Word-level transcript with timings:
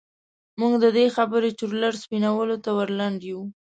موږ 0.59 0.73
د 0.83 0.85
دې 0.97 1.05
خبرې 1.15 1.49
چورلټ 1.59 1.93
سپينولو 2.03 2.55
ته 2.63 2.69
ور 2.77 2.89
لنډ 2.99 3.19
يوو. 3.29 3.45